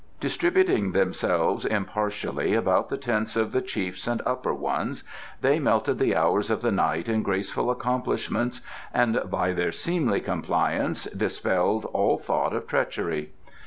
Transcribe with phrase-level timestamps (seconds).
[0.19, 5.03] Distributing themselves impartially about the tents of the chiefs and upper ones,
[5.41, 8.61] they melted the hours of the night in graceful accomplishments
[8.95, 13.33] and by their seemly compliance dispelled all thought of treachery.